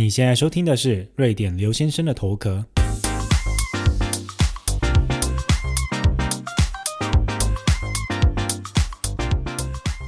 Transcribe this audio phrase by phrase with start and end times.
[0.00, 2.64] 你现在收听的是瑞典刘先生的头壳。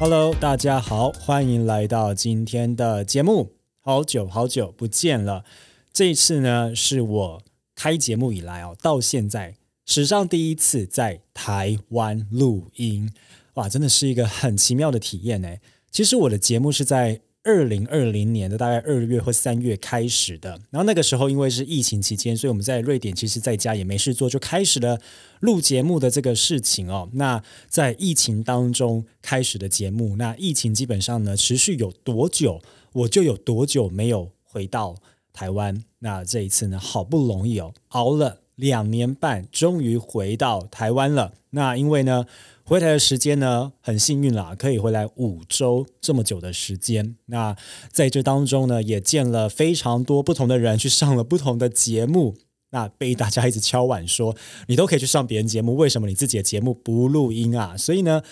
[0.00, 3.52] Hello，大家好，欢迎来到今天的节目。
[3.82, 5.44] 好久好久不见了，
[5.92, 7.42] 这一次呢是我
[7.74, 13.12] 开节目以来哦，到现在史上第一次在台湾录音，
[13.56, 15.56] 哇，真的是一个很奇妙的体验呢。
[15.90, 17.20] 其实我的节目是在。
[17.44, 25.00] 二零二零年的大概二月或三月开始的，然后那个时候因为是疫情期间，所以我们在瑞典其实在家也没事做，就开始了
[25.40, 27.08] 录节目的这个事情哦。
[27.14, 32.60] 那在疫情当中开始的节目，那疫情基本上呢持续有多久，
[32.92, 34.96] 我就有多久没有回到
[35.32, 35.82] 台湾。
[35.98, 41.34] 那这一次呢，好不容易哦，熬了两年半，终于回到台湾了。
[41.50, 42.24] 那因为呢。
[42.64, 47.16] 回台的时间呢，很幸运啦，可以回来五周这么久的时间。
[47.26, 47.54] 那
[47.90, 52.36] 在这当中呢，也见了非常多不同的人，去上了不同的节目。
[52.70, 54.36] 那被大家一直敲碗说，
[54.68, 57.76] 你都可以去上别人节目，为什么你自己的节目不录音啊？
[57.76, 58.22] 所以呢。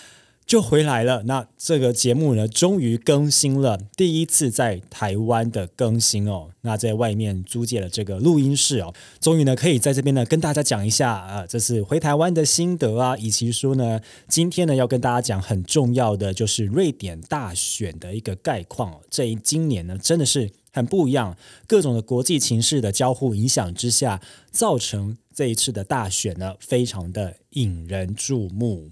[0.51, 1.23] 就回来了。
[1.27, 6.49] 那这个节目呢，终于更新了，第一次在台湾的更新哦。
[6.63, 18.99] 那在外面租借了这个录音室哦，终于呢可以在这边呢跟大家讲一下啊，这次回台湾的心得啊，以及说呢，今天呢要跟大家讲很重要的就是瑞典大选的一个概况。
[19.09, 24.19] 这一今年呢真的是很不一样，各种的国际情势的交互影响之下，
[24.51, 28.89] 造成这一次的大选呢非常的引人注目。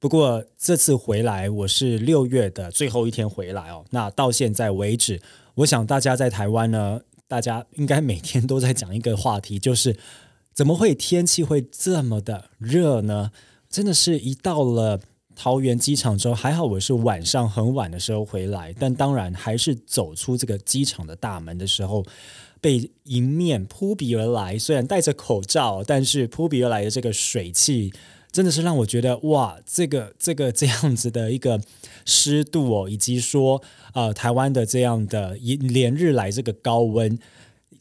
[0.00, 3.84] 不过这次回来，我是六月的最后一天回来哦。
[3.90, 5.20] 那到现在为止，
[5.56, 9.96] 我想大家在台湾呢，大家应该每天都在讲一个话题，就是
[10.54, 13.32] 怎么会天气会这么的热呢？
[13.68, 15.00] 真的是一到了
[15.34, 22.06] 桃园机场之后，还好我是晚上很晚的时候回来，但当然还是走出这个机场的大门的时候，
[22.60, 27.92] 被迎面扑鼻而来，虽然戴着口罩，但是扑鼻而来的这个水汽。
[28.30, 31.60] 真的是让我觉得哇，这个这个 这样子的一个
[32.04, 33.62] 湿度哦，以及说
[33.94, 37.18] 呃台湾的这样的一连日来这个高温，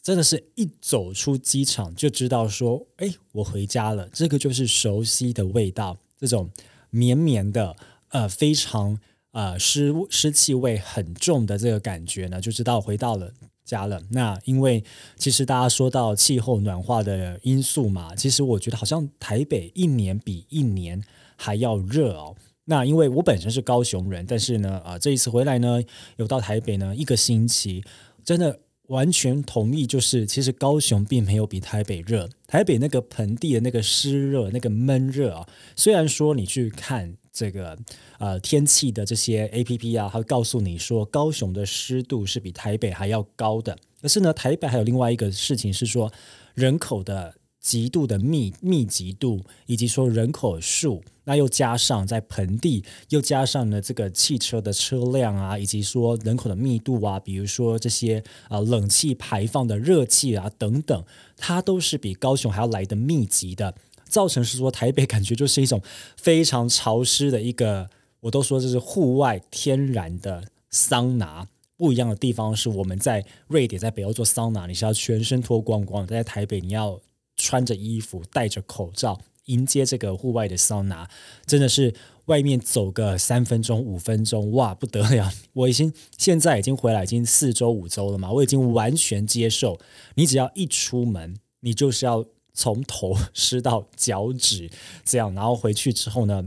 [0.01, 4.09] 真的是一走出机场就知道说，哎，我回家了。
[4.13, 6.49] 这个就是熟悉的味道，这种
[6.89, 7.75] 绵绵的
[8.09, 8.97] 呃非常
[9.31, 13.33] 呃湿湿气味很重的这个感觉呢，就知道回到了。
[13.67, 14.81] 加了那，因为
[15.17, 21.03] 其实大家说到气候暖化的因素嘛，其实我觉得好像台北一年比一年
[21.35, 22.33] 还要热哦。
[22.63, 25.83] 那因为我本身是高雄人，但是呢，啊，这一次回来呢，
[26.15, 27.83] 有到台北呢一个星期，
[28.23, 37.17] 真的完全同意，就是其实高雄并没有比台北热，台北那个盆地的那个湿热、那个闷热啊，虽然说你去看。
[37.37, 37.77] 这个
[38.17, 43.77] 呃天气的这些 A P P 啊，它会告诉你说高雄的湿度是比台北还要高的。
[44.01, 46.11] 可是呢，台北还有另外一个事情是说
[46.55, 61.05] 人口的极度的密密集度，以及说人口数，那又加上在盆地，又加上呢这个汽车的车辆啊，以及说人口的密度啊，比如说这些啊冷气排放的热气啊等等，
[61.35, 63.75] 它都是比高雄还要来的密集的。
[64.07, 65.81] 造成是说台北感觉就是一种
[66.17, 67.89] 非常潮湿的一个，
[68.21, 71.47] 我都说这是户外天然的桑拿。
[71.75, 76.99] 不一样的地方是我们在瑞典在北欧做桑拿，你是要全身脱光光；在台北你要
[77.35, 81.07] 穿着衣服、戴着口罩迎接这个户外的桑拿，
[81.45, 81.93] 真的是
[82.25, 85.31] 外面走个三分钟、五分钟，哇，不得了！
[85.53, 89.79] 我已经现在已经回来已经四周五周了嘛，我已经完全接受，
[90.15, 92.25] 你只要一出门，你就是要。
[92.57, 94.67] 从头湿到脚趾，
[95.05, 96.43] 这样，然后回去之后呢，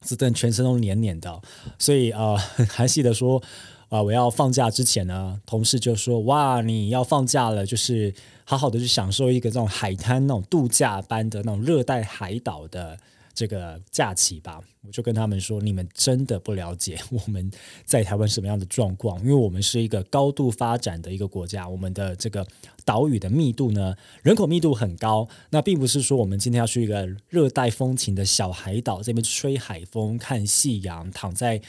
[0.00, 1.42] 真的全身都黏黏的，
[1.78, 2.34] 所以呃，
[2.70, 3.42] 还记得说
[3.90, 12.98] 啊，我要放假之前呢，同事就说哇，你要放假了，就是好好的去享受一个这种海滩那种度假般的那种热带海岛的。
[13.34, 17.50] 这个假期吧，我就跟他们说，你们真的不了解我们
[17.84, 22.46] 在台湾什么样的状况，因为我们是一个高度发展的一个国家，我们的这个
[22.84, 25.28] 岛屿的密度呢，人口密度很高。
[25.50, 31.60] 那并不是说我们今天要去一个热带风情的小海岛这边吹海风、看夕阳、躺在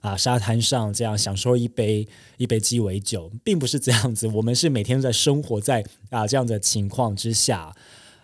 [0.00, 2.06] 啊沙滩上这样享受一杯
[2.36, 4.26] 一杯鸡尾酒，并不是这样子。
[4.26, 7.74] 我们是每天在生活在啊这样的情况之下。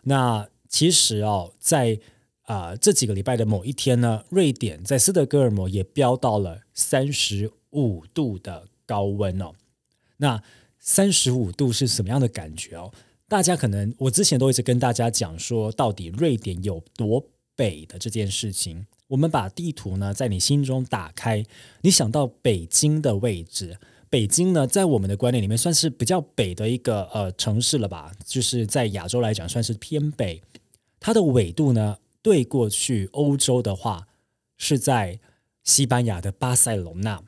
[0.04, 1.98] 那其实哦，在
[2.50, 9.52] 啊，这几个礼拜的某一天呢，瑞典在斯德哥尔摩也飙到了三十五度的高温哦。
[10.17, 10.43] 那
[10.81, 12.93] 三十五度是什么样的感觉哦？
[13.29, 17.25] 大家可能我之前都一直跟大家讲说，到底瑞典有多
[17.55, 18.85] 北的这件事情。
[19.06, 21.44] 我们把地图呢在你心中打开，
[21.82, 30.43] 你想到北京的位置，北京呢，在我们的观念里面算是比较北的一个呃城市了吧，就是在亚洲来讲算是偏北。
[30.99, 34.08] 它的纬度呢，对过去欧洲的话
[34.56, 35.20] 是在
[35.62, 37.22] 西班牙的巴塞隆纳。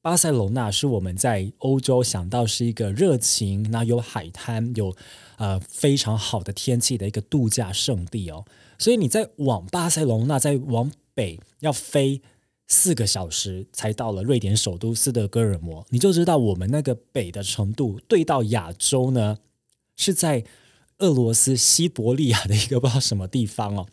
[0.00, 4.94] 巴塞隆纳是我们在欧洲想到是一个热情，那有海滩，有
[5.36, 8.44] 呃非常好的天气的一个度假胜地哦。
[8.78, 12.22] 所以你在往巴塞隆纳再往北要飞。
[12.66, 19.36] 四个小时才到了瑞典首都斯德哥尔摩，你就知道我们那个北的程度对到亚洲呢，
[19.96, 20.44] 是在
[20.98, 23.86] 俄罗斯西伯利亚的一个不知道什么地方哦。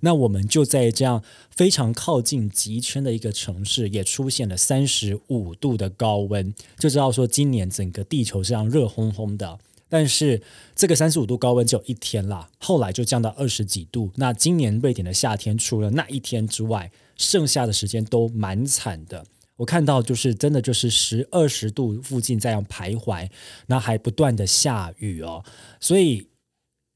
[0.00, 9.58] 那我们就在这样非常靠近极圈的一个城市，也出现了三十五度的高温，就知道说今年整个地球这样热烘烘的。
[9.88, 10.42] 但是
[10.74, 14.10] 这个三十五度高温只有一天啦，后来就降到二十几度。
[14.16, 19.24] 那今年瑞典的夏天，除了那一天之外，剩下的时间都蛮惨的。
[19.58, 23.30] 我看到就是真的就是十二十度附近这样徘徊，
[23.68, 25.44] 那还不断的下雨哦。
[25.80, 26.26] 所以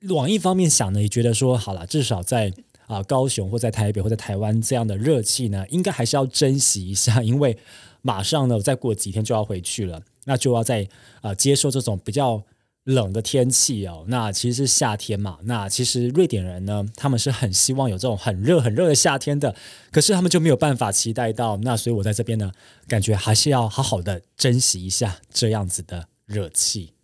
[0.09, 2.53] 往一方面想呢，也觉得说好了，至少在
[2.91, 7.57] 啊高雄或在台北或在台湾这样的热气呢，应该还是要珍惜一下， 因为
[8.03, 10.89] 马上呢再过几天就要回去了，那就要在
[11.21, 12.43] 啊接受这种比较。
[12.85, 15.39] 冷的天气哦，那其实是夏天嘛。
[15.43, 19.55] 那其实瑞典人呢，他们是很希望有这种很热很热的夏天的，
[19.93, 21.59] 可是他们就没有办法期待到。
[21.59, 22.51] 那所以我在这边呢，
[22.89, 26.95] 感觉还是要好好的珍惜一下这样子的热气。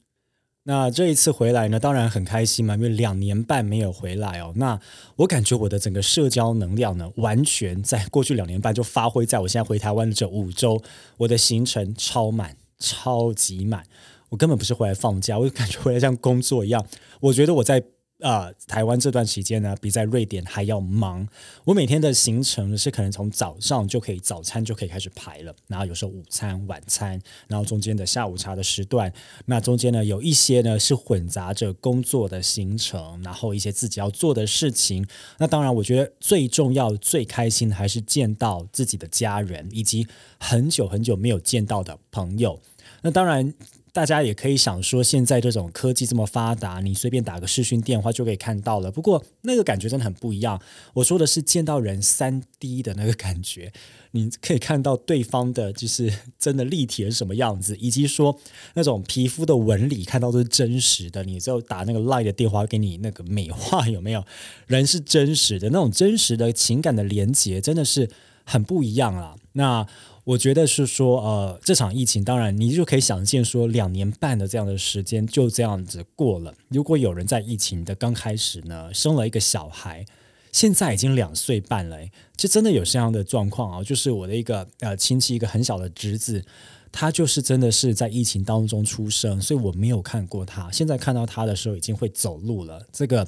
[0.69, 4.53] 那这一次回来呢，当然很开心嘛，因为两年半没有回来哦。
[4.57, 4.81] 那
[5.15, 10.83] 我感觉我的整个社交能量呢，完全在过去两年半就发挥在我现在回台湾的这五周，
[11.19, 13.85] 我的行程超满，超级满。
[14.31, 16.85] 我根本不是回来放假，我就感觉回来像工作一样。
[17.21, 17.81] 我觉得我在
[18.21, 21.29] 啊台湾这段期间呢，比在瑞典还要忙。
[21.65, 29.13] 我每天的行程是可能从早上就可以早餐就可以开始排了，然后有时候午餐、晚餐，然后中间的下午茶的时段，
[29.45, 35.07] 那中间呢有一些呢是混杂着工作的行程，然后一些自己要做的事情。
[35.39, 40.07] 那当然，我觉得最重要、最开心的还是见到自己的家人，以及
[40.39, 42.61] 很久很久没有见到的朋友。
[43.03, 43.53] 那当然。
[43.97, 48.91] 大家也可以想说，现在这种科技这么发达，你随便打个视讯电话就可以看到了。
[48.91, 50.61] 不过那个感觉真的很不一样。
[50.93, 53.73] 我说的是见到人三 D 的那个感觉，
[54.11, 58.39] 你可以看到对方的，就是真的立体是什么样子，以及说
[58.75, 61.25] 那种皮肤的纹理看到都是真实的。
[61.25, 64.23] 你就打那个 Line 的电话给你那个美化有没有？
[64.67, 68.11] 人是真实的，那种真实的情感的连接真的是
[68.45, 69.37] 很不一样啊。
[69.53, 69.87] 那。
[70.27, 76.53] 我觉得是说，呃，这场疫情，当然你就可以想见，说两年半的这样的时间就这样子过了。
[76.69, 80.05] 如果有人在疫情的刚开始呢，生了一个小孩，
[80.51, 81.99] 现在已经两岁半了，
[82.37, 83.85] 就真的有这样的状况啊。
[83.85, 86.45] 就是我的一个呃亲戚，一个很小的侄子，
[86.91, 90.69] 他就是真的是在疫情当中出生，所以我没有看过他。
[90.73, 93.25] 现在看到他的时候，已经会走路了，这个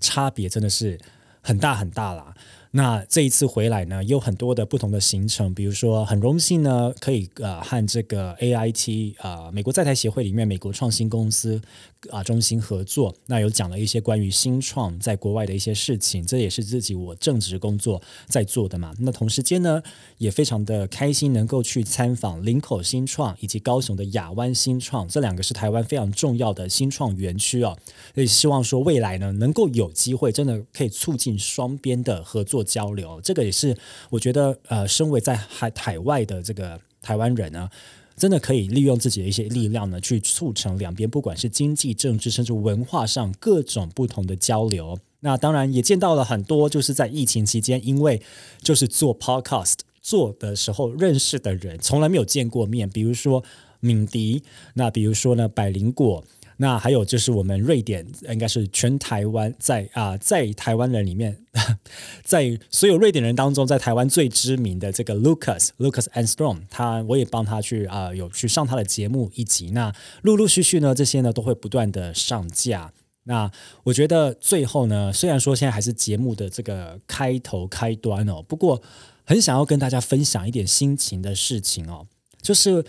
[0.00, 0.98] 差别真的是
[1.40, 2.34] 很大很大了。
[2.74, 11.60] 那这一次回来呢，有很多的不同的行程，比如说很荣幸呢，可以呃和这个 AIT 啊美国在台协会里面美国创新公司
[12.08, 18.94] 啊中心合作，那有讲了一些关于新创在国外的一些事情，这也是自己我正职工作在做的嘛。
[19.00, 19.82] 那同时间呢，
[20.16, 27.76] 也非常的开心能够去参访林口新创以及高雄的亚湾新创，这两个是台湾非常重要的新创园区哦。
[28.14, 32.61] 所以希望说未来呢，能够有机会真的可以促进双边的合作。
[32.62, 33.76] 交流，这个也是
[34.10, 37.68] 我觉得，呃，身为在海海外的这个台湾人呢，
[38.16, 44.98] 真的可以利用自己的一些力量呢，去促成两边不管是经济、政治，甚至文化上各种不同的交流。
[45.20, 48.20] 那当然也见到了很多，就是在疫情期间，因为
[48.60, 53.44] 就是做 podcast 做的时候认识的人，从来没有见过面，比如说
[53.80, 54.42] 敏迪，
[54.74, 56.24] 那比如说呢，百灵果。
[56.62, 61.36] 那还有就是我们瑞典，应该是全台湾在啊，在台湾人里面，
[62.22, 69.72] 在所有瑞典人当中，在台湾最知名的这个 Lucas Lucas and Strong，他我也帮他去啊，有去上他的节目一集。
[69.72, 69.92] 那
[70.22, 72.92] 陆陆续续呢，这些呢都会不断的上架。
[73.24, 73.50] 那
[73.82, 78.80] 我觉得最后呢，虽然说现在还是节目的这个开头开端哦，不过
[79.24, 82.06] 很想要跟大家分享一点心情的事情哦，
[82.40, 82.84] 就是。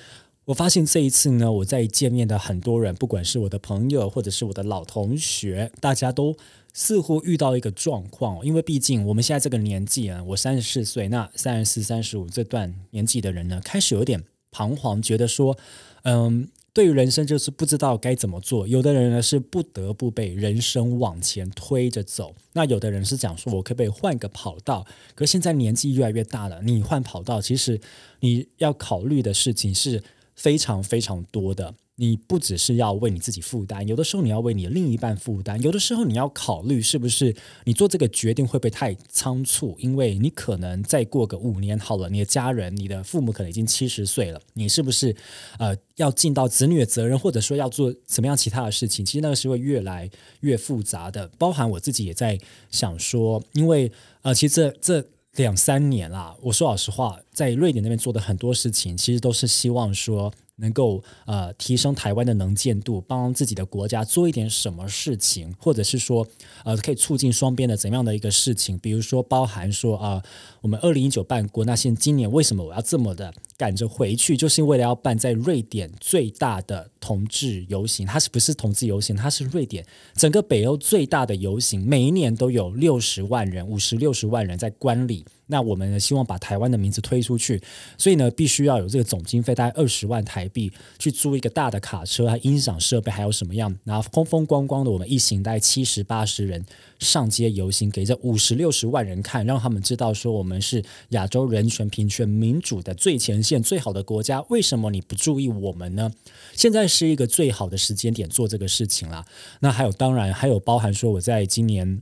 [0.46, 6.36] 我发现这一次呢，我在见面的很多人，不管是我的朋友或者是我的老同学，大家都
[6.74, 14.22] 似乎遇到一个状况，因为毕竟我们现在这个年纪啊，我三十四岁，那三十四、三十五这段年纪的人呢，开始有点
[14.52, 15.58] 彷徨，觉得说，
[16.02, 18.68] 嗯，对于人生就是不知道该怎么做。
[18.68, 24.86] 有的人呢是不得不被人生往前推着走，那有的人是讲说，我可不可以换个跑道？
[25.16, 27.80] 可现在年纪越来越大了，你换跑道，其实
[28.20, 30.04] 你要考虑的事情是。
[30.36, 31.76] 非常非常多的。
[31.96, 37.36] 你不只是要为你自己负担，有的时候你要为你另一半负担，有的时候你要考虑是不是
[37.66, 45.16] 你做这个决定会不会太仓促，因为你可能再过个五年好了，你的家人、你的父母可能已经七十岁了，你是不是
[45.60, 49.06] 呃要尽到子女的责任，或者说要做什么样其他的事情？
[49.06, 50.10] 其实那个是会越来
[50.40, 52.40] 越复杂的，包含我自己也在
[52.72, 53.92] 想说，因为
[54.24, 60.34] 呃，其实这这两三年啦，我说老实话，在瑞典那边做的很多事情，其实都是希望说。
[60.58, 66.28] 能够呃提升台湾的能见度，帮自己的国家做一点什么事情，或者是说
[66.64, 68.78] 呃可以促进双边的怎样的一个事情？
[68.78, 70.24] 比如说包含说啊，
[70.62, 74.36] 我们二零一九办国，那现今年为什么我要这么的赶着回去？
[74.36, 79.16] 就是为了要办在瑞典最大的同志游行，它是不是同志游行？
[79.16, 85.26] 它是瑞典整个北欧最大的游行，每一年都有六十万人、五十六十万人在观礼。
[85.48, 87.62] 那我们呢，希望把台湾的名字推出去，
[87.98, 93.76] 所以呢，必须要有这个总经费，大概二十万台币，去租一个大的卡车，还音响设备，还有什么样？
[93.84, 96.66] 然后风风光光的，我们一行大概七十八十人
[96.98, 104.42] 上街游行，给这五十六十万人看，让他们知道说我们是亚洲人权、平权、民主的最前现、最好的国家。
[104.50, 106.12] 为什么你不注意我们呢？
[106.56, 109.26] 现在是一个最好的时间点做这个事情啦。
[109.60, 112.02] 那还有，当然还有包含说，我在今年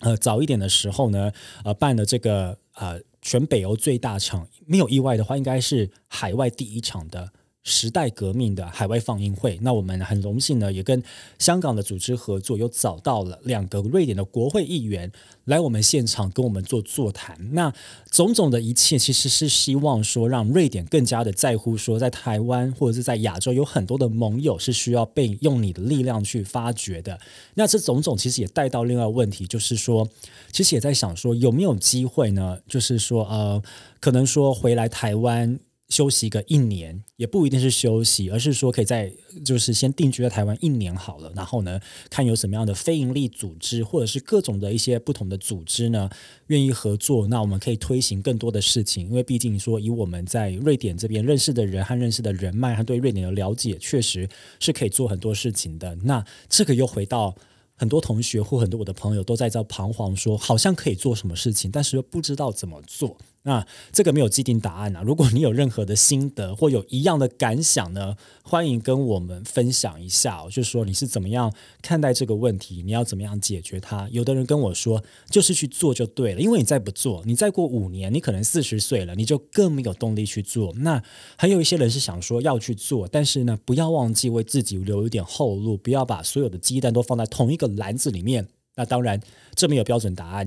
[0.00, 1.32] 呃早一点的时候呢，
[1.64, 2.58] 呃办了这个。
[2.80, 7.32] 呃，全北欧最大场，没有意外的话，应该是海外第一场的
[7.68, 9.58] 时代革命的海外放映会。
[9.62, 11.02] 那我们很荣幸呢，也跟
[11.38, 15.12] 香港的组织合作，又找到了两个瑞典的国会议员。
[15.44, 17.72] 来我们现场跟我们做座谈，那
[18.10, 27.18] 种种的一切其实是希望说，让瑞典更加的在乎说，在台湾或者是在亚洲有很多的盟友是需要被用你的力量去发掘的。
[27.54, 30.06] 那这种种其实也带到另外问题，就是说，
[30.52, 32.58] 其实也在想说，有没有机会呢？
[32.68, 33.62] 就是说，呃，
[34.00, 35.58] 可能说回来台湾。
[35.88, 39.12] 休息个一年也不一定是休息，而是说可以在
[39.44, 41.80] 就是先定居在台湾一年好了，然后呢，
[42.10, 46.10] 看有什么样的非营利组织或者是各种的一些不同的组织呢，
[46.48, 49.06] 愿意合作，那我们可以推行更多的事情。
[49.08, 54.28] 因为毕竟说以我们在瑞典这边认识的人和认识的人脉和对瑞典的了解，确实
[54.60, 55.94] 是可以做很多事情的。
[56.02, 57.34] 那这个又回到。
[57.80, 63.16] 很多同学或很多我的朋友都在这彷徨，说好像可以做什么事情，但是又不知道怎么做。
[63.48, 65.02] 那这个没有既定答案啊。
[65.02, 70.44] 如果你有任何的心得或有一样的感想呢，欢迎跟我们分享一下。
[70.50, 71.50] 就是说你是怎么样
[71.80, 74.06] 看待这个问题，你要怎么样解决它？
[74.10, 80.74] 有的人跟我说，就是去做就对了，因为你再不做，你再过五年，你可能四十岁了，你就更没有动力去做。
[80.76, 81.02] 那
[81.36, 88.46] 还有一些人是想说要去做，但是呢，不要忘记为自己留一点后路，不要把所有的鸡蛋都放在同一个篮子里面。
[88.76, 89.20] 那当然，
[89.56, 90.46] 这没有标准答案。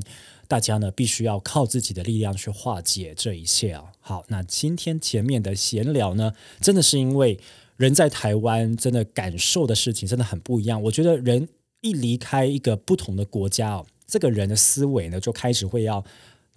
[0.52, 3.86] 大家呢，必须要靠自己的力量去化解这一切啊！
[4.02, 7.40] 好，那今天前面的闲聊呢，真的是因为
[7.78, 10.84] 人在台湾，真的感受的事情真的很不一样。
[10.84, 11.48] 我觉得人
[11.80, 16.04] 一离开一个不同的国家哦，这个人的思维呢，就开始会要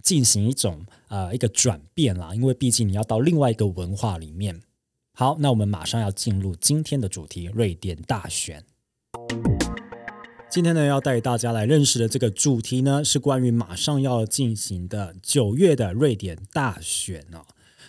[0.02, 2.34] 进行一种呃一个转变啦。
[2.34, 4.60] 因为毕竟你要到另外一个文化里面。
[5.12, 8.64] 好，那我们马上要进入今天的主题——瑞典大选。
[10.54, 17.42] 今天呢，要带大家来认识的这个主题呢，是关于马上要进行的九月的瑞典大选哦。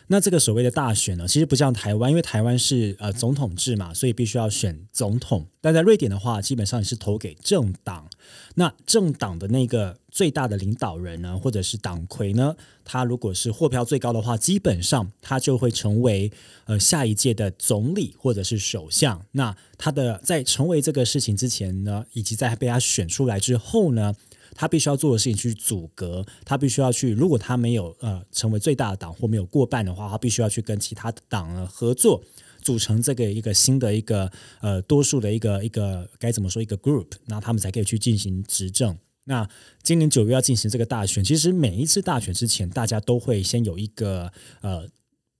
[0.08, 5.48] 那这个所谓的大选呢，其实不像台湾，因为台湾是呃总统制嘛，所以必须要选总统。
[5.62, 8.08] 但在瑞典的话，基本上也是投给政党。
[8.54, 16.32] 那政党的那个最大的领导人呢，或者是党魁呢，他如果是获票最高的话，基本上他就会成为
[16.66, 19.26] 呃下一届的总理或者是首相。
[19.32, 24.14] 那他的在成为这个事情之前呢，以及在被他选出来之后呢？
[24.56, 27.12] 他必须要做的事情去阻隔，他必须要去。
[27.12, 32.24] 如果他没有呃成为最大的党或没有过半的话，他必须要去跟其他的党合作，
[32.62, 34.32] 组成这个一个新的一个
[34.62, 38.98] 呃多数的一个一个该怎么说一个 group，那他们才可以去进行执政。
[39.26, 39.48] 那
[39.82, 44.32] 今年九月要进行这个大选，其实每一次大选之前，大家都会先有一个
[44.62, 44.88] 呃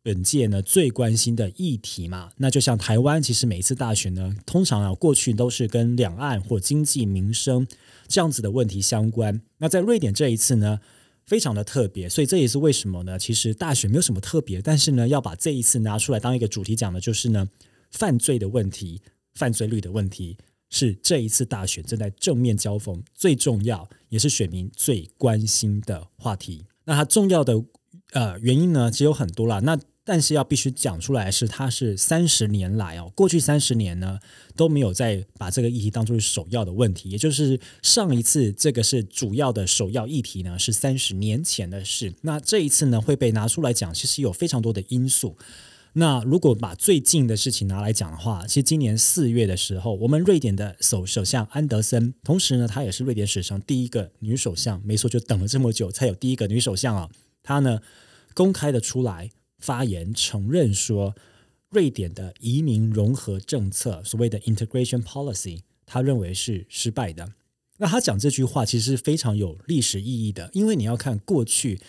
[0.05, 2.29] 本届呢最关心的议题嘛。
[2.38, 7.67] 那就像台湾，其实每一次大选呢，通常啊过去都是跟两岸或经济民生。
[8.07, 10.79] 这样子的问题相关，那在瑞典这一次呢，
[11.25, 13.17] 非常的特别，所以这也是为什么呢？
[13.17, 17.50] 其实大选没有什么特别，但是呢，要把这一次拿出来当一个主题讲的，就是呢，
[17.89, 19.01] 犯罪的问题、
[19.33, 20.38] 犯罪率的问题，
[20.69, 26.65] 是这一次大选正在正面交锋最重要，也是选民最关心的话题。
[26.83, 27.65] 那它重要的
[28.12, 29.62] 呃原因呢，其实有很多啦。
[29.62, 34.19] 那但是要必须讲出来是，它是三十年来哦，过去三十年呢
[34.55, 42.13] 都没有再把这个议题当作是首要的问题，也就是上一次这个是主要的首要议题呢，是三十年前的事。
[42.21, 45.35] 那这一次呢会被拿出来讲，其实有非常多的因素。
[45.93, 57.09] 那如果把最近的事情拿来讲的话，其实今年四月的时候，我们瑞典的首首相安德森，同时呢，她也是瑞典史上第一个女首相，没错，就等了这么久才有第一个女首相啊。
[57.41, 57.79] 她呢
[58.33, 59.31] 公开的出来
[59.65, 61.15] 发言，承认说
[61.69, 67.34] 瑞典的移民融合政策，所谓的 integration policy，他认为是失败的。
[67.77, 71.81] 那他讲这句话其实是非常有历史意义的，因为你要看过去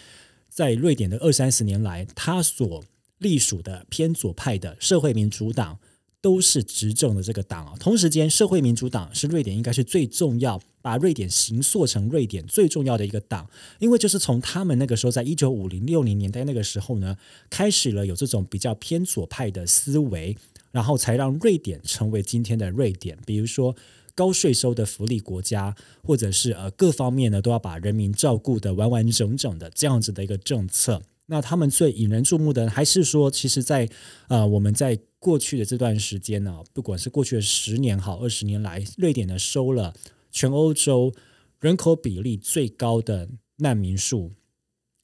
[0.49, 2.83] 在瑞典的二三十年来，他所
[3.19, 5.79] 隶属的偏左派的社会民主党
[6.27, 7.75] 都是执政的这个党啊。
[7.79, 17.17] 同时间，社会民主党是瑞典应该是最重要，把瑞典形塑成瑞典最重要的一个党，因为就是从他们那个时候，在一九五零六零年代那个时候呢，
[17.49, 20.37] 开始了有这种比较偏左派的思维，
[20.73, 23.17] 然后才让瑞典成为今天的瑞典。
[23.25, 23.77] 比如说
[24.17, 31.03] 高税收的福利国家，或者是呃各方面呢都要把人民照顾的完完整整的这样子的一个政策。
[31.27, 33.89] 那他们最引人注目的，还是说，其实，在
[34.29, 39.95] 呃，我们在过去的这段时间呢，不管是过去的十年好，二十年来，瑞典呢收了
[40.31, 41.13] 全欧洲
[41.59, 44.33] 人口比例最高的难民数，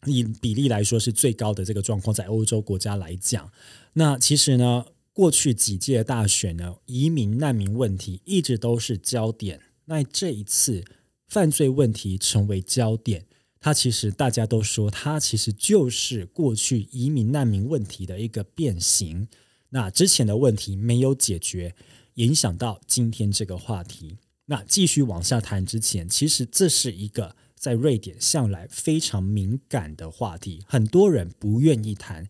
[0.06, 3.50] 以比例来说是最高的这个状况，在欧洲国家来讲，
[3.94, 10.84] 那其实呢，过去几届大选呢，移民难民问题一直都是焦点，那这一次
[11.26, 13.26] 犯罪问题成为焦点。
[13.64, 19.28] 它其实大家都说，它其实就是过去移民难民问题的一个变形。
[19.70, 21.76] 那之前的问题没有解决，
[22.14, 24.18] 影响到今天这个话题。
[24.46, 32.28] 那继续往下谈之前，其实这是一个在瑞典向来非常敏感的话题，很多人不愿意谈，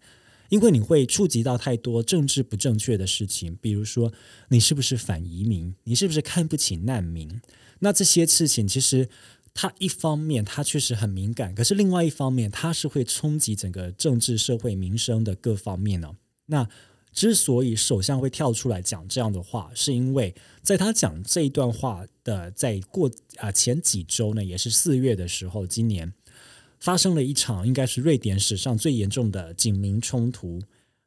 [0.50, 4.12] 因为你会触及到太多政治不正确的事情，比如说
[4.50, 7.40] 你是不是反移民，你是不是看不起难民？
[7.78, 9.08] 那这些事情其实。
[9.54, 16.16] 它一方面它确实很敏感，可是另外一方面它是会冲击整个政治、社会、民生的各方面呢。
[16.46, 16.68] 那
[17.12, 26.14] 之所以首相会跳出来讲这样的话，是因为在他讲这一段话的在过啊前几周呢，也是四月的时候，今年
[26.80, 30.62] 发生了一场应该是瑞典史上最严重的警民冲突。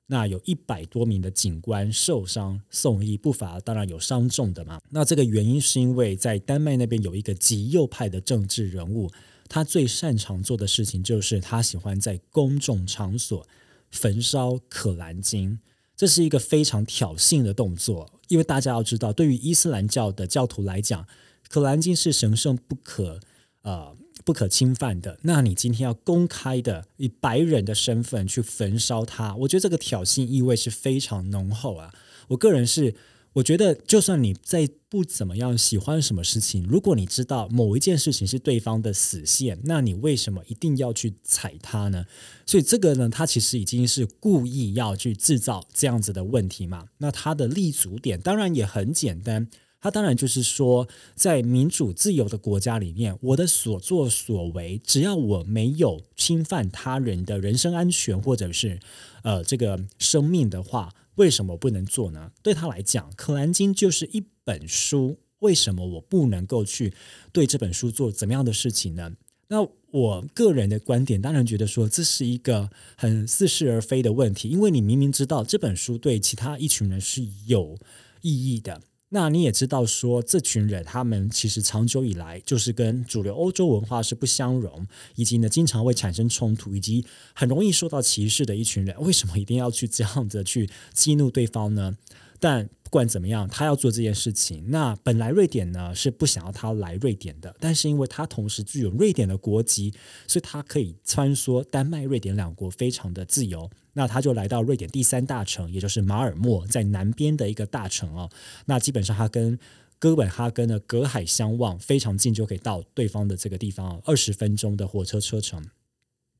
[0.07, 4.79] 那有一百多名的警官受伤送医，不乏当然有伤重的嘛。
[4.89, 9.09] 那这个原因是因为在丹麦那边有一个极右派的政治人物，
[9.49, 13.47] 他最擅长做的事情就是他喜欢在公众场所
[13.89, 15.59] 焚烧可兰经，
[15.95, 18.11] 这是一个非常挑衅的动作。
[18.27, 21.07] 因为大家要知道，对于伊斯兰教的教徒来讲，
[21.49, 23.19] 可兰经是神圣不可
[23.63, 23.95] 呃。
[24.25, 31.93] 不可侵犯的，那你今天要公开的以白人的身份去焚烧它，我觉得这个挑衅意味是非常浓厚啊。
[32.29, 32.95] 我个人是，
[33.33, 42.05] 我觉得就算你在不怎么样喜欢什么事情，如果你知道某一件事情是对方的死线，那你为什么一定要去踩它呢？
[42.47, 46.87] 所以这个呢，他其实已经是故意要去制造这样子的问题嘛。
[46.97, 49.47] 那他的立足点当然也很简单。
[49.85, 58.79] 他当然就是说，在民主自由的国家里面，我的所作所为，只要我没有侵犯他人的人身安全或者是
[59.21, 62.31] 呃这个生命的话，为什么不能做呢？
[62.41, 66.91] 对他来讲，《可兰经》就是一本书，为什么我不能够去
[67.31, 69.11] 对这本书做怎么样的事情呢？
[69.49, 77.77] 那我个人的观点，当然觉得说这是一个很似是而非的问题，因为你明明知道这本书对其他一群人是有
[78.23, 78.81] 意义的。
[79.15, 88.93] 那你也知道，说这群人他们其实长久以来就是跟主流欧洲文化是不相容，以及呢经常会产生冲突，以及很容易受到歧视的一群人。
[88.99, 91.95] 为什么一定要去这样子去激怒对方呢？
[92.41, 94.65] 但不管怎么样，他要做这件事情。
[94.67, 99.93] 那本来瑞典呢是不想要他来瑞典的，但是因为他同时具有瑞典的国籍，
[100.27, 103.69] 所以他可以穿梭丹麦、瑞典两国，非常的自由。
[103.95, 108.29] 那他就来到瑞典第三大城，也就是马尔默，在南边的一个大城哦。
[108.67, 109.57] 那基本上他跟
[109.97, 115.65] 哥本哈根呢隔海相望，非常近就可以到对方的这个地方，二十分钟的火车车程。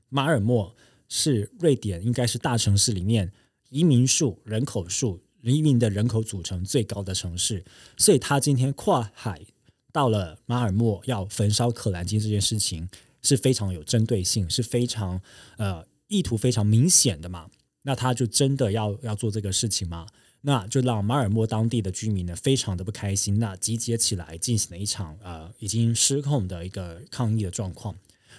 [0.09, 0.75] 马尔默
[1.09, 3.33] 是瑞典应该是大城市里面
[3.69, 5.21] 移民数、人口数。
[5.41, 7.63] 移民的人口组成最高的城市，
[7.97, 9.39] 所以他今天跨海
[9.91, 12.89] 到了马尔默要焚烧可兰经这件事情
[13.21, 15.21] 是非常有针对性，是非常
[15.57, 17.49] 呃意图非常明显的嘛？
[17.83, 20.07] 那他就真的要要做这个事情吗？
[20.41, 27.95] 那就让马尔默当地的居民呢非常的不开心，那集结起来进行了一场呃已经失控的一个抗议的状况。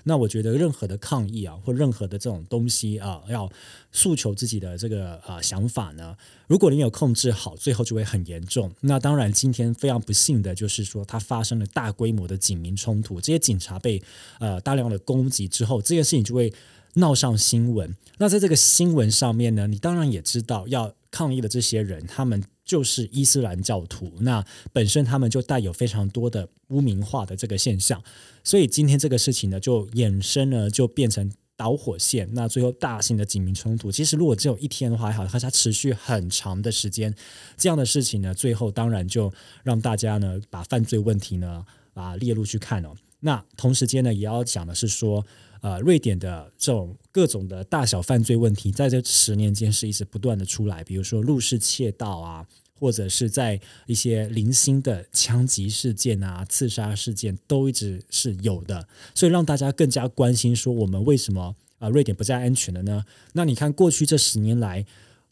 [0.09, 3.51] 那我觉得任何的抗议啊，或任何的这种东西啊，要
[3.91, 6.17] 诉求自己的这个呃想法呢，
[6.47, 8.71] 如果你有控制好，最后就会很严重。
[8.83, 14.01] 那当然，今天非常不幸的就是说，它发生了大规模的警民冲突，这些警察被
[14.39, 16.53] 呃大量的攻击之后，这件事情就会
[16.95, 17.93] 闹上新闻。
[18.19, 22.45] 那在这个新闻上面呢，你当然也知道，要抗议的这些人，他们。
[22.67, 28.03] 就是伊斯兰教徒，那本身他们就带有非常多的污名化的这个现象，
[28.43, 32.29] 所以今天这个事情呢，就衍生了，就变成导火线。
[32.33, 37.15] 那最后大型的警民冲突，其实如果只有一天的话还好，它它持续很长的时间，
[37.57, 42.93] 这样的事情呢，最后当然就让大家呢把犯罪问题呢啊列入去看哦。
[43.21, 45.25] 那同时间呢，也要讲的是说。
[45.67, 52.47] 呃，瑞典的这种各种的大小犯罪问题，在这十年间是一直不断的出来，比如说入室窃盗啊，
[52.79, 63.05] 或者是在一些零星的枪击事件啊、刺杀事件都一直是有的，所以让大家更加关心说，我们为什么啊瑞典不再安全了呢？
[63.33, 64.87] 那你看过去这十年来。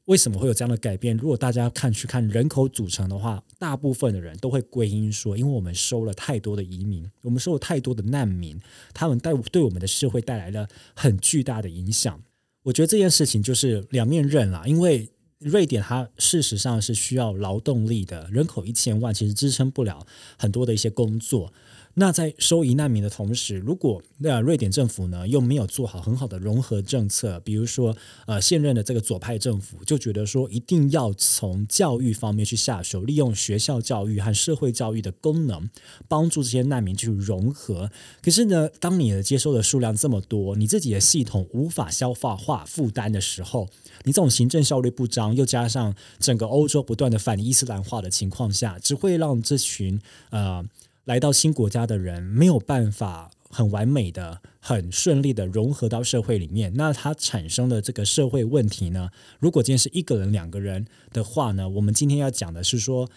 [0.06, 1.16] 为什么会有这样的改变？
[1.16, 8.60] 如果大家看去看人口组成的话，大部分的人都会归因说，因为我们收了太多的移民，我们收了太多的难民，
[8.92, 12.22] 他们带对我们的社会带来了很巨大的影响。
[12.64, 20.06] 我觉得这件事情就是两面刃啦，因为瑞典它事实上是需要劳动力的，人口一千万，其实支撑不了
[20.38, 21.52] 很多的一些工作。
[21.96, 35.70] 那在收移难民的同时，如果那瑞典政府呢又没有做好很好的融合政策，比如说呃现任的这个左派政府就觉得说一定要从教育方面去下手，利用学校教育和社会教育的功能，
[36.08, 37.90] 帮助这些难民去融合。
[38.20, 43.68] 可是呢，当你的接收的数量这么多，你自己的系统无法消化化负担的时候，
[44.02, 50.64] 你这种行政效率不彰，又加上整个欧洲不断的反伊斯兰化的情况下，只会让这群呃。
[51.04, 59.10] 来到新国家的人没有办法很完美的、很顺利的融合到社会里面，那他产生的这个社会问题呢？
[59.38, 61.68] 如果今天是一个人、两个人的话呢？
[61.68, 63.08] 我们今天要讲的是说，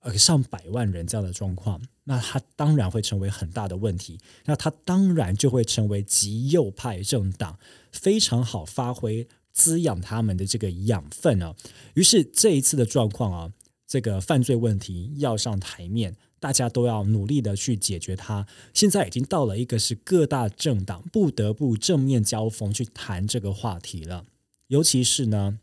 [0.00, 4.20] 呃，上百万人这样的状况，那他当然会成为很大的问题。
[4.44, 7.58] 那他当然就会成为极右派政党
[7.90, 11.56] 非常好发挥、滋养他们的这个养分啊。
[11.94, 13.52] 于是这一次的状况啊，
[13.86, 16.14] 这个犯罪问题要上台面。
[16.38, 18.46] 大家都要努力的去解决它。
[18.74, 24.24] 现在已经到了一个是各大政党不得不正面交锋去谈这个话题了。
[24.68, 25.58] 尤其是呢，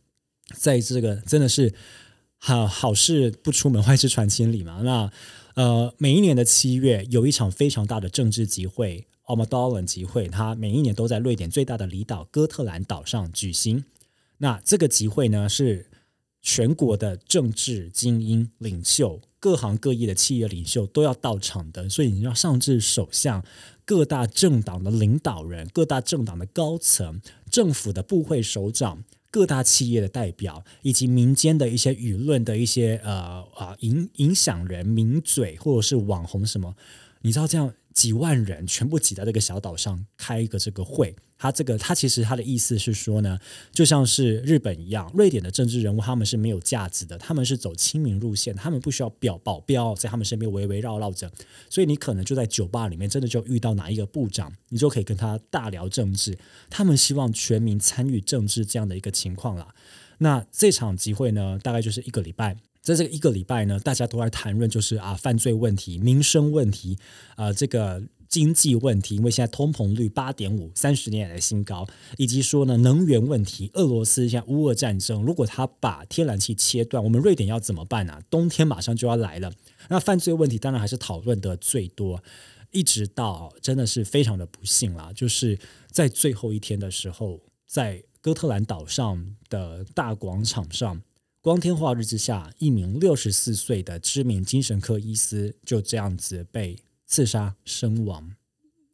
[0.56, 1.74] 在这个真的是
[2.38, 4.82] 好好事不出门，坏事传千里嘛。
[4.84, 5.12] 那
[5.56, 13.86] 呃，每一年的七月有一场非常大的政治集会 o m a d a l a n 集会，它每一年都在瑞典最大的离岛哥特兰岛上举行。
[14.40, 15.88] 那这个集会呢，是
[16.44, 19.20] 全国的政治精英领袖。
[19.40, 23.44] 各行各业的企业领袖都要到场的，所以你要上至首相、
[23.84, 36.76] 各大政党的领导人、各大政党的高层、政府的部会首长、各大企业的代表，以及民间的一些舆论的一些呃啊影影响人、名嘴或者是网红什么，
[37.24, 37.74] 你知道这样。
[37.94, 43.38] 几万人全部挤在这个小岛上开一个这个会，他这个他其实他的意思是说呢，
[43.74, 51.30] 就像是日本一样，瑞典的政治人物他们是没有价值的，他们是走亲民路线，他们不需要表保镖在他们身边围围绕绕着，
[51.70, 56.38] 所以你可能就在酒吧里面真的就遇到哪一个部长，你就可以跟他大聊政治。
[56.70, 59.76] 他们希望全民参与政治这样的一个情况啦。
[60.20, 62.56] 那这场集会呢，大概就是一个礼拜。
[62.82, 66.98] 在这个一个礼拜呢，大家都在谈论，就是啊，犯罪问题、民生问题，
[67.36, 68.04] 啊，这个
[68.34, 78.20] 经济问题，因为现在通膨率八点五，三十年来的新高，以及说呢，能源问题，俄罗斯现在乌俄战争，如果他把天然气切断，我们瑞典要怎么办呢？
[78.32, 79.54] 冬天马上就要来了。
[79.88, 82.24] 那犯罪问题当然还是讨论的最多，
[82.72, 85.60] 一直到真的是非常的不幸啦，就是
[85.92, 91.04] 在最后一天的时候，在哥特兰岛上的大广场上。
[91.40, 96.80] 光天化日之下，一名六十四岁的知名精神科医师就这样子被
[97.14, 98.34] 刺杀身亡。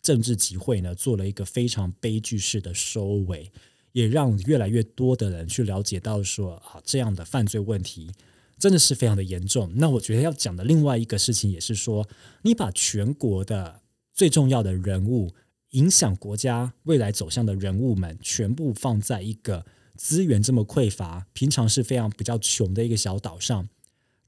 [0.01, 3.49] 政治集会呢，做了一个非常悲剧式的收尾，
[3.93, 8.11] 也让越来越多的人去了解到说啊，这样的犯罪问题
[8.57, 9.71] 真的是非常的严重。
[9.75, 12.09] 那我觉得要讲的另外一个事情也是说，
[12.41, 13.79] 你把全国的
[14.13, 15.33] 最重要的人物、
[15.69, 19.65] 影响国家未来走向的人物们，全部放在一个。
[19.95, 23.67] 资源这么匮乏，平常是非常比较穷的一个小岛上，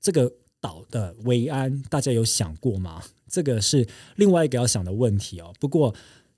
[0.02, 3.04] 这个岛的维安，大家有想过吗？
[3.28, 5.54] 这个是另外一个要想的问题哦。
[5.60, 5.94] 不过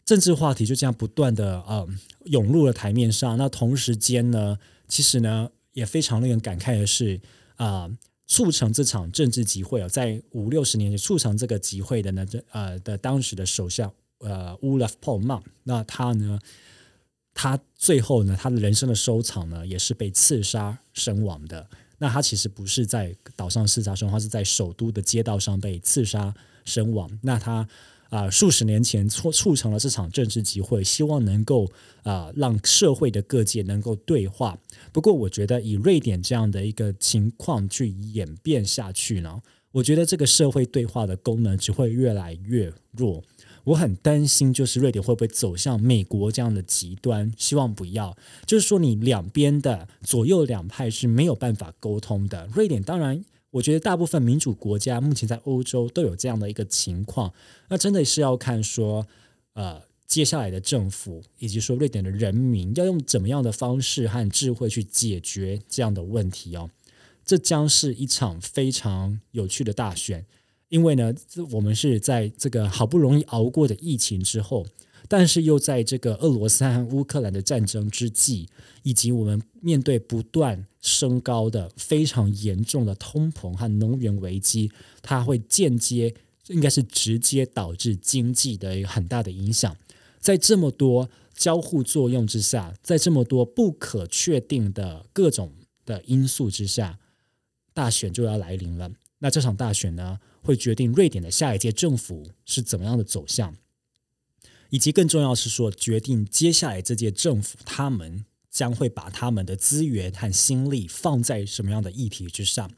[0.06, 1.88] 政治话题就这样不断的呃
[2.26, 3.38] 涌入了台面上。
[3.38, 4.58] 那同时间呢，
[4.88, 7.20] 其实呢也非常令人感慨的是
[7.56, 7.90] 啊，
[8.26, 16.40] 促成这场政治集会哦，在五六十年前促成这个集会的呢，这呃的当时的首相呃乌拉夫·鲍曼，那他呢，
[17.34, 21.68] 他最后呢，他的人生的收场呢，也是被刺杀身亡的。
[22.04, 26.34] 那他其实不是在岛上刺杀身亡，他是在首都的街道上被刺杀
[26.66, 27.10] 身亡。
[27.22, 27.66] 那他
[28.10, 31.72] 啊，数十年前促促成了这场政治集会，希望能够
[32.04, 34.60] 啊让社会的各界能够对话。
[34.92, 39.42] 不过，我觉得以瑞典这样的一个情况去演变下去呢，
[39.74, 43.24] 我觉得这个社会对话的功能只会越来越弱。
[43.66, 47.32] 我很担心，就是瑞典会不会走向美国这样的极端？
[47.38, 48.16] 希望不要。
[48.46, 52.48] 就是说，你两边的左右两派是没有办法沟通的。
[52.54, 57.34] 瑞典当然，我觉得大部分民主国家目前在欧洲都有这样的一个情况。
[57.70, 59.08] 那真的是要看说，
[59.54, 66.70] 呃，接下来的政府以及说瑞典的人民要用怎么样的方式和智慧去解决这样的问题哦。
[67.26, 70.26] 这将是一场非常有趣的大选。
[70.70, 71.14] 因为呢，
[71.52, 74.66] 我们是在这个好不容易熬过的疫情之后，
[75.08, 78.50] 但是又在这个俄罗斯和乌克兰的战争之际，
[78.82, 84.72] 以及我们面对不断升高的非常严重的通膨和能源危机，
[85.04, 86.16] 它会间接，
[86.48, 89.78] 应该是直接导致经济的一个很大的影响。
[90.20, 95.52] 在这么多交互作用之下，在这么多不可确定的各种
[95.86, 96.98] 的因素之下，
[97.74, 98.92] 大选就要来临了。
[99.20, 100.20] 那这场大选呢？
[100.42, 103.56] 会决定瑞典的下一届政府是怎么样的走向，
[104.72, 112.70] 以及更重要是说，决定接下来这届政府他们将会把他们的资源和心力放在什么样的议题之上。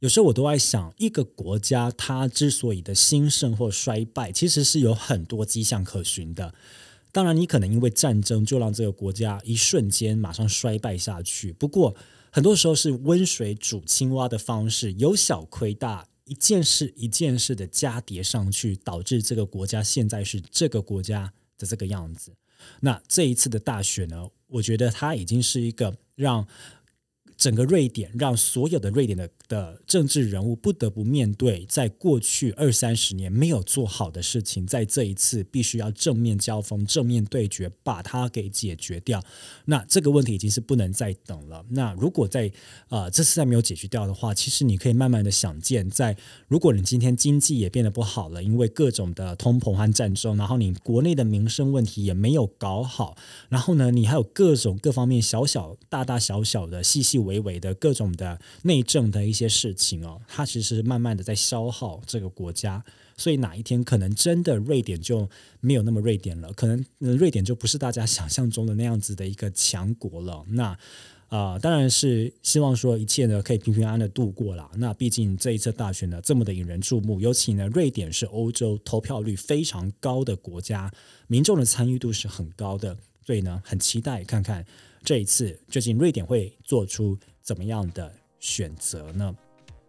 [0.00, 6.54] 有时候我都在想，一个国家它之所以的兴盛或衰败，其实是有很多迹象可循的。
[7.12, 11.50] 当然，你可能因为战争就让这个国家一瞬间马上衰败下去。
[11.50, 11.96] 不过，
[12.30, 16.06] 很多时候是温水煮青蛙的方式，由小亏大。
[16.24, 22.36] 一件事一件事的加叠上去，导致这个国家现在是这个国家的这个样子。
[22.80, 26.46] 那这一次的大选呢，我觉得它已经是一个让。
[27.40, 39.24] 整个瑞典让所有的瑞典的的政治人物不得不面对，在过去二三十年没有做好的事情，在这一次必须要正面交锋、正面对决，把它给解决掉。
[39.64, 41.64] 那这个问题已经是不能再等了。
[41.70, 42.52] 那如果在
[42.90, 46.14] 啊这次再没有解决掉的话，其实你可以慢慢的想见，在
[46.46, 53.16] 如果你今天经济也变得不好了，因为各种的通膨和战争，然后你国内的民生问题也没有搞好，
[53.48, 57.29] 然后呢，你还有各种各方面小小、大大小小的细细。
[57.38, 62.82] 微的各种的内政的一些事情哦，它其实慢慢的在消耗这个国家，
[63.16, 65.28] 所以哪一天可能真的瑞典就
[65.60, 70.44] 没有那么瑞典了，可能瑞典就不是大家想象中的那样子的一个强国了。
[70.48, 70.76] 那
[71.28, 74.68] 啊，当然是希望说一切呢可以平平安安的度过了。
[74.74, 80.92] 那毕竟这一次大选呢这么的引人注目，尤其呢瑞典是欧洲投票率非常高的国家，
[81.28, 84.66] 民众的参与度是很高的，所以呢很期待看看。
[85.02, 89.34] 这一次，究竟瑞典会做出怎么样的选择呢？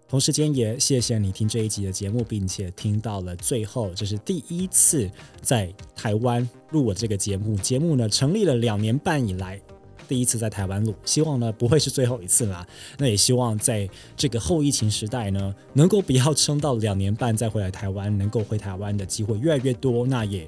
[0.08, 5.10] 同时间也谢谢你听这一集的节目，并且听到了最后，这是第一次
[5.42, 7.56] 在台湾录我这个节目。
[7.56, 9.62] 节目呢成立了两年半以来。
[10.12, 12.68] 第一次在台湾录，希望呢不会是最后一次啦。
[12.98, 20.06] 那也希望在这个后疫情时代呢，能够不要撑到两年半再回来台湾，能够回台湾的机会越来越多。
[20.06, 20.46] 那也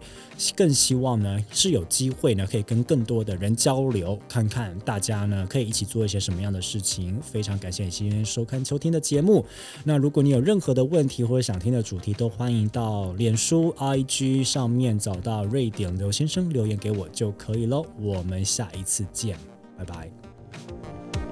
[0.54, 7.18] 更希望呢是有机会呢，可以跟更多的人交流，看看大家呢可以一起做一些什么样的事情。
[7.22, 9.46] 非常感谢你今天收看、收听的节目。
[9.86, 17.86] 那如果你有任何的问题或者想听的主题，都欢迎到脸书、IG 上面找到瑞典刘先生留言给我就可以喽。
[17.98, 19.53] 我们下一次见。
[19.84, 21.23] 拜拜。